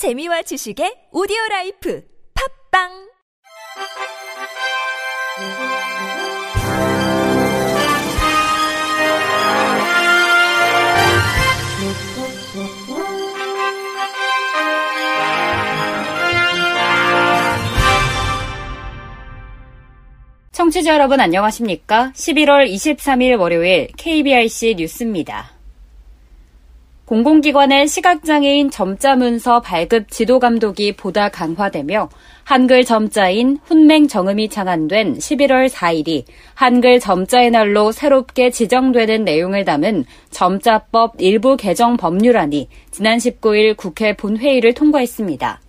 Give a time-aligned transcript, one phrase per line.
[0.00, 2.02] 재미와 지식의 오디오 라이프
[2.72, 2.88] 팝빵
[20.52, 22.12] 청취자 여러분 안녕하십니까?
[22.16, 25.59] 11월 23일 월요일 KBRC 뉴스입니다.
[27.10, 32.08] 공공기관의 시각장애인 점자 문서 발급 지도 감독이 보다 강화되며
[32.44, 36.22] 한글 점자인 훈맹 정음이 창안된 11월 4일이
[36.54, 44.74] 한글 점자의 날로 새롭게 지정되는 내용을 담은 점자법 일부 개정 법률안이 지난 19일 국회 본회의를
[44.74, 45.60] 통과했습니다.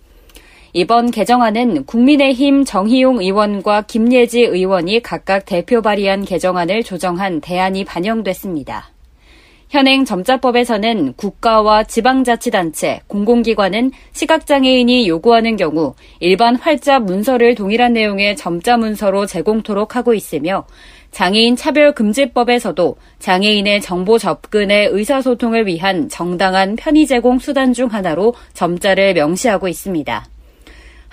[0.74, 8.91] 이번 개정안은 국민의힘 정희용 의원과 김예지 의원이 각각 대표 발의한 개정안을 조정한 대안이 반영됐습니다.
[9.72, 19.24] 현행 점자법에서는 국가와 지방자치단체, 공공기관은 시각장애인이 요구하는 경우 일반 활자 문서를 동일한 내용의 점자 문서로
[19.24, 20.66] 제공토록 하고 있으며
[21.10, 29.68] 장애인 차별금지법에서도 장애인의 정보 접근의 의사소통을 위한 정당한 편의 제공 수단 중 하나로 점자를 명시하고
[29.68, 30.31] 있습니다.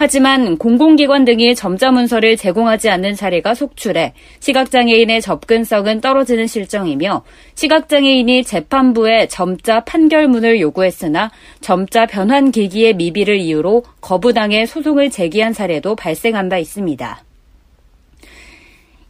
[0.02, 9.28] 하지만 공공기관 등이 점자 문서를 제공하지 않는 사례가 속출해 시각장애인의 접근성은 떨어지는 실정이며 시각장애인이 재판부에
[9.28, 17.29] 점자 판결문을 요구했으나 점자 변환 기기의 미비를 이유로 거부당해 소송을 제기한 사례도 발생한 바 있습니다.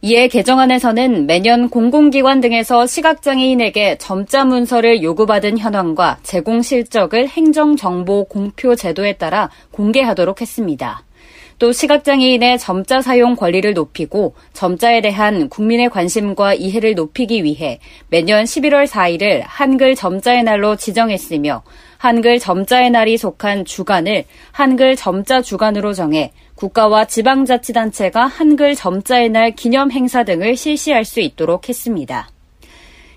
[0.02, 9.14] 이에 개정안에서는 매년 공공기관 등에서 시각장애인에게 점자 문서를 요구받은 현황과 제공 실적을 행정정보 공표 제도에
[9.14, 11.02] 따라 공개하도록 했습니다.
[11.58, 17.78] 또 시각장애인의 점자 사용 권리를 높이고 점자에 대한 국민의 관심과 이해를 높이기 위해
[18.08, 21.62] 매년 11월 4일을 한글 점자의 날로 지정했으며
[22.00, 29.90] 한글 점자의 날이 속한 주간을 한글 점자 주간으로 정해 국가와 지방자치단체가 한글 점자의 날 기념
[29.90, 32.30] 행사 등을 실시할 수 있도록 했습니다.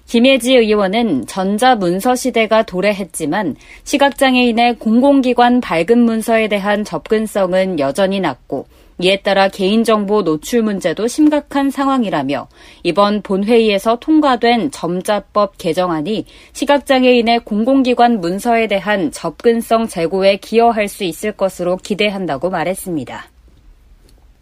[0.05, 3.55] 김혜지 의원은 전자문서 시대가 도래했지만
[3.85, 8.67] 시각장애인의 공공기관 발급 문서에 대한 접근성은 여전히 낮고
[8.99, 12.47] 이에 따라 개인정보 노출 문제도 심각한 상황이라며
[12.83, 21.77] 이번 본회의에서 통과된 점자법 개정안이 시각장애인의 공공기관 문서에 대한 접근성 제고에 기여할 수 있을 것으로
[21.77, 23.25] 기대한다고 말했습니다.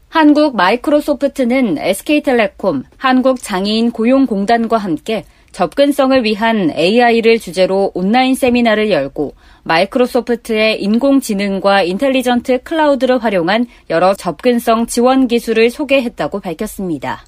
[0.10, 5.24] 한국 마이크로소프트는 SK텔레콤, 한국장애인 고용공단과 함께
[5.54, 9.34] 접근성을 위한 AI를 주제로 온라인 세미나를 열고
[9.64, 17.26] 마이크로소프트의 인공지능과 인텔리전트 클라우드를 활용한 여러 접근성 지원 기술을 소개했다고 밝혔습니다.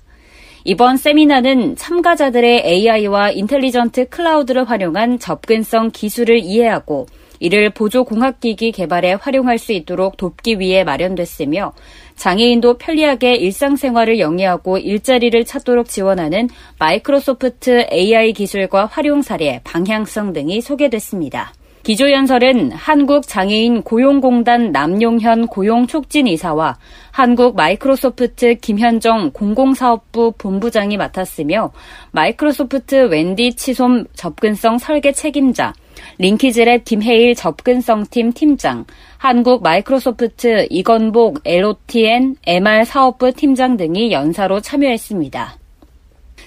[0.66, 7.06] 이번 세미나는 참가자들의 AI와 인텔리전트 클라우드를 활용한 접근성 기술을 이해하고
[7.40, 11.74] 이를 보조공학기기 개발에 활용할 수 있도록 돕기 위해 마련됐으며
[12.16, 16.48] 장애인도 편리하게 일상생활을 영위하고 일자리를 찾도록 지원하는
[16.80, 21.52] 마이크로소프트 AI 기술과 활용 사례, 방향성 등이 소개됐습니다.
[21.84, 26.78] 기조연설은 한국장애인 고용공단 남용현 고용촉진이사와
[27.12, 31.74] 한국 마이크로소프트 김현정 공공사업부 본부장이 맡았으며
[32.12, 35.74] 마이크로소프트 wendy 치솜 접근성 설계 책임자,
[36.22, 38.86] 링키즈랩 김혜일 접근성팀 팀장,
[39.18, 45.63] 한국 마이크로소프트 이건복 LOTN MR 사업부 팀장 등이 연사로 참여했습니다.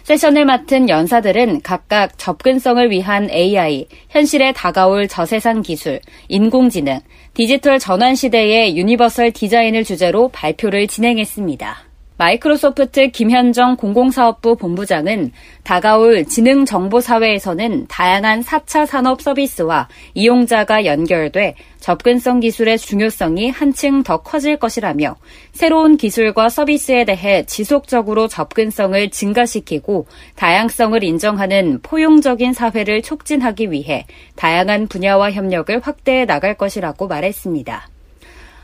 [0.07, 7.01] 세션을 맡은 연사들은 각각 접근성을 위한 AI, 현실에 다가올 저세상 기술, 인공지능,
[7.35, 11.86] 디지털 전환 시대의 유니버설 디자인을 주제로 발표를 진행했습니다.
[12.19, 15.33] 마이크로소프트 김현정 공공사업부 본부장은
[15.65, 24.23] 다가올 지능 정보 사회에서는 다양한 4차 산업 서비스와 이용자가 연결돼 접근성 기술의 중요성이 한층 더
[24.23, 25.17] 커질 것이라며
[25.53, 30.07] 새로운 기술과 서비스에 대해 지속적으로 접근성을 증가시키고
[30.37, 34.07] 다양성을 인정하는 포용적인 사회를 촉진하기 위해
[34.37, 37.96] 다양한 분야와 협력을 확대해 나갈 것이라고 말했습니다.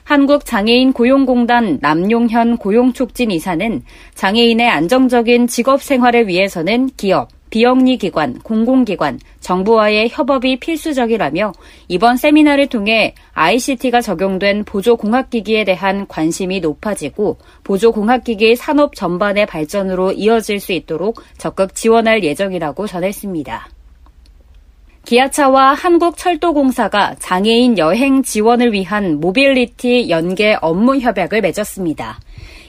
[0.04, 3.82] 한국장애인 고용공단 남용현 고용촉진 이사는
[4.14, 11.52] 장애인의 안정적인 직업 생활을 위해서는 기업, 비영리 기관, 공공기관, 정부와의 협업이 필수적이라며
[11.88, 20.72] 이번 세미나를 통해 ICT가 적용된 보조공학기기에 대한 관심이 높아지고 보조공학기기 산업 전반의 발전으로 이어질 수
[20.72, 23.68] 있도록 적극 지원할 예정이라고 전했습니다.
[25.04, 32.20] 기아차와 한국철도공사가 장애인 여행 지원을 위한 모빌리티 연계 업무 협약을 맺었습니다.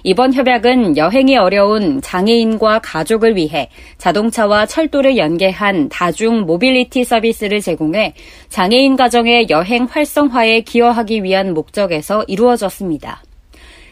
[0.06, 3.70] 이번 협약은 여행이 어려운 장애인과 가족을 위해
[4.00, 8.14] 자동차와 철도를 연계한 다중 모빌리티 서비스를 제공해
[8.50, 13.22] 장애인 가정의 여행 활성화에 기여하기 위한 목적에서 이루어졌습니다.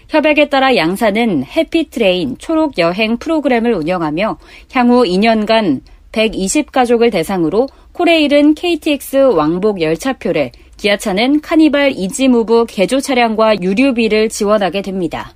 [0.10, 4.38] 협약에 따라 양사는 해피트레인 초록 여행 프로그램을 운영하며
[4.74, 5.80] 향후 2년간
[6.12, 15.34] 120가족을 대상으로 코레일은 KTX 왕복 열차표를, 기아차는 카니발 이지무브 개조 차량과 유류비를 지원하게 됩니다.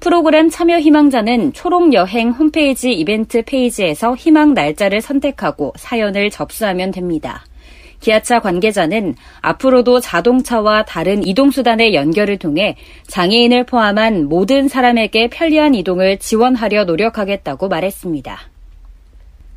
[0.00, 7.44] 프로그램 참여 희망자는 초록여행 홈페이지 이벤트 페이지에서 희망 날짜를 선택하고 사연을 접수하면 됩니다.
[8.00, 16.84] 기아차 관계자는 앞으로도 자동차와 다른 이동수단의 연결을 통해 장애인을 포함한 모든 사람에게 편리한 이동을 지원하려
[16.84, 18.49] 노력하겠다고 말했습니다.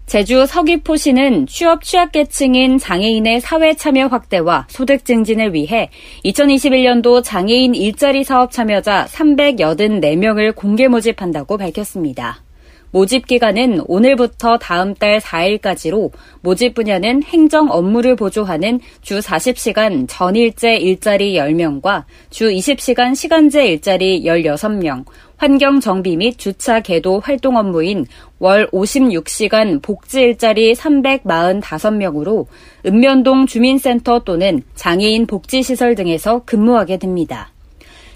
[0.06, 5.90] 제주 서귀포시는 취업 취약계층인 장애인의 사회 참여 확대와 소득 증진을 위해
[6.26, 12.44] 2021년도 장애인 일자리 사업 참여자 384명을 공개 모집한다고 밝혔습니다.
[12.94, 16.12] 모집 기간은 오늘부터 다음 달 4일까지로
[16.42, 25.06] 모집 분야는 행정 업무를 보조하는 주 40시간 전일제 일자리 10명과 주 20시간 시간제 일자리 16명,
[25.38, 28.06] 환경 정비 및 주차 개도 활동 업무인
[28.38, 32.46] 월 56시간 복지 일자리 345명으로
[32.86, 37.53] 읍면동 주민센터 또는 장애인 복지시설 등에서 근무하게 됩니다.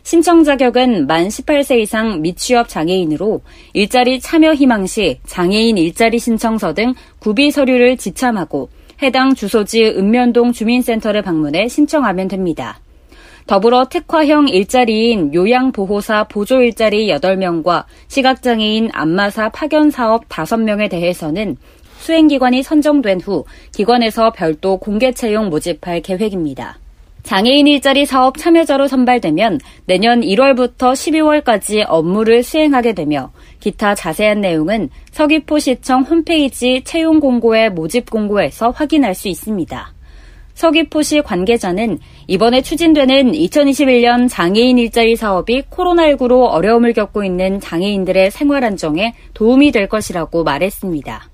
[0.08, 3.42] 신청 자격은 만 18세 이상 미취업 장애인으로
[3.74, 8.70] 일자리 참여 희망 시 장애인 일자리 신청서 등 구비 서류를 지참하고
[9.04, 12.80] 해당 주소지 읍면동 주민센터를 방문해 신청하면 됩니다.
[13.48, 21.58] 더불어 특화형 일자리인 요양보호사 보조 일자리 8명과 시각장애인 안마사 파견 사업 5명에 대해서는
[21.98, 23.44] 수행기관이 선정된 후
[23.74, 26.78] 기관에서 별도 공개 채용 모집할 계획입니다.
[27.24, 36.04] 장애인 일자리 사업 참여자로 선발되면 내년 1월부터 12월까지 업무를 수행하게 되며 기타 자세한 내용은 서귀포시청
[36.04, 39.94] 홈페이지 채용 공고의 모집 공고에서 확인할 수 있습니다.
[40.58, 49.14] 서귀포시 관계자는 이번에 추진되는 2021년 장애인 일자리 사업이 코로나19로 어려움을 겪고 있는 장애인들의 생활 안정에
[49.36, 51.30] 도움이 될 것이라고 말했습니다.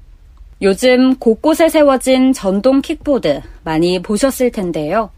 [0.62, 5.10] 요즘 곳곳에 세워진 전동 킥보드 많이 보셨을 텐데요.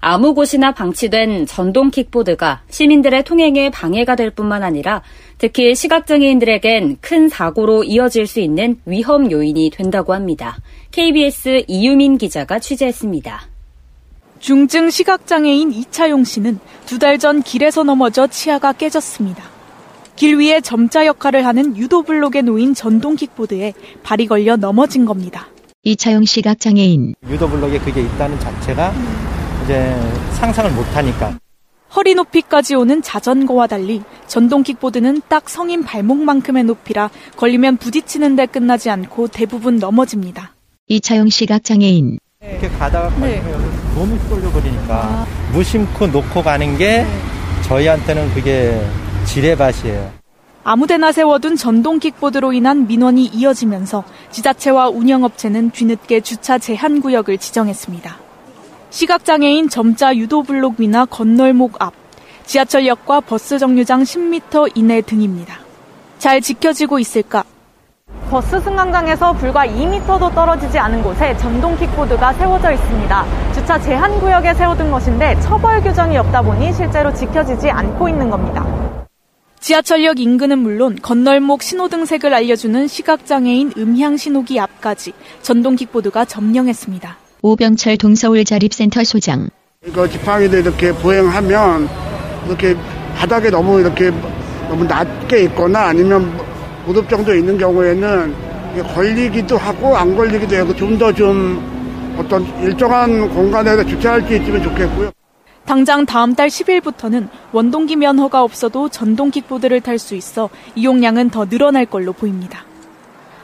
[0.00, 5.02] 아무 곳이나 방치된 전동 킥보드가 시민들의 통행에 방해가 될 뿐만 아니라
[5.38, 10.58] 특히 시각장애인들에겐 큰 사고로 이어질 수 있는 위험 요인이 된다고 합니다.
[10.90, 13.42] KBS 이유민 기자가 취재했습니다.
[14.40, 19.42] 중증 시각장애인 이차용 씨는 두 달 전 길에서 넘어져 치아가 깨졌습니다.
[20.14, 23.72] 길 위에 점자 역할을 하는 유도 블록에 놓인 전동 킥보드에
[24.02, 25.48] 발이 걸려 넘어진 겁니다.
[25.84, 28.92] 이차용 시각장애인 유도 블록에 그게 있다는 자체가
[29.68, 29.94] 이제
[30.32, 31.38] 상상을 못하니까.
[31.94, 39.28] 허리 높이까지 오는 자전거와 달리 전동 킥보드는 딱 성인 발목만큼의 높이라 걸리면 부딪히는데 끝나지 않고
[39.28, 40.54] 대부분 넘어집니다.
[40.86, 43.94] 이차용 시각장애인 이렇게 가다가 걸리면 네.
[43.94, 45.26] 몸이 쏠려버리니까 아.
[45.52, 47.06] 무심코 놓고 가는 게 네.
[47.64, 48.80] 저희한테는 그게
[49.26, 50.12] 지뢰밭이에요.
[50.64, 58.27] 아무데나 세워둔 전동 킥보드로 인한 민원이 이어지면서 지자체와 운영업체는 뒤늦게 주차 제한 구역을 지정했습니다.
[58.90, 61.92] 시각장애인 점자 유도블록 위나 건널목 앞,
[62.46, 65.58] 지하철역과 버스 정류장 10m 이내 등입니다.
[66.18, 67.44] 잘 지켜지고 있을까?
[68.30, 73.52] 버스 승강장에서 불과 2m도 떨어지지 않은 곳에 전동 킥보드가 세워져 있습니다.
[73.54, 78.66] 주차 제한 구역에 세워둔 것인데 처벌 규정이 없다 보니 실제로 지켜지지 않고 있는 겁니다.
[79.60, 85.12] 지하철역 인근은 물론 건널목 신호등색을 알려주는 시각장애인 음향 신호기 앞까지
[85.42, 87.27] 전동 킥보드가 점령했습니다.
[87.42, 89.48] 오병철 동서울 자립센터 소장.
[89.86, 91.88] 이거 지팡이도 이렇게 보행하면
[92.46, 92.76] 이렇게
[93.16, 94.10] 바닥에 너무 이렇게
[94.68, 96.36] 너무 낮게 있거나 아니면
[96.84, 98.34] 무릎 정도 있는 경우에는
[98.94, 105.10] 걸리기도 하고 안 걸리기도 하고 좀 더좀 좀 어떤 일정한 공간에서 주차할 수 있으면 좋겠고요.
[105.64, 111.86] 당장 다음 달 10일부터는 원동기 면허가 없어도 전동 킥보드를 탈 수 있어 이용량은 더 늘어날
[111.86, 112.67] 걸로 보입니다.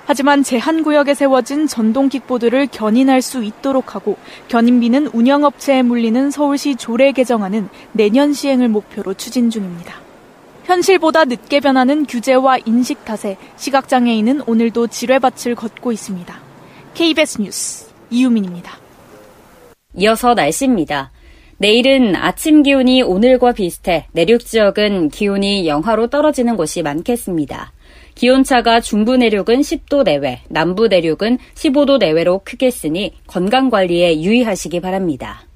[0.07, 4.19] 하지만 제한구역에 세워진 전동 킥보드를 견인할 수 있도록 하고
[4.49, 9.95] 견인비는 운영업체에 물리는 서울시 조례 개정안은 내년 시행을 목표로 추진 중입니다.
[10.65, 16.39] 현실보다 늦게 변하는 규제와 인식 탓에 시각장애인은 오늘도 지뢰밭을 걷고 있습니다.
[16.95, 18.79] KBS 뉴스 이유민입니다.
[19.97, 21.13] 이어서 날씨입니다.
[21.59, 27.73] 내일은 아침 기온이 오늘과 비슷해 내륙 지역은 기온이 영하로 떨어지는 곳이 많겠습니다.
[28.15, 35.47] 기온차가 중부 내륙은 10도 내외, 남부 내륙은 15도 내외로 크겠으니 건강관리에 유의하시기 바랍니다.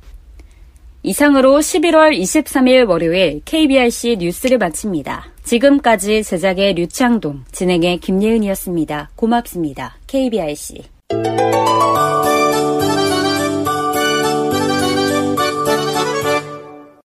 [1.03, 5.33] 이상으로 11월 23일 월요일 KBRC 뉴스를 마칩니다.
[5.45, 9.11] 지금까지 제작의 류창동, 진행의 김예은이었습니다.
[9.15, 9.97] 고맙습니다.
[10.07, 10.83] KBIC.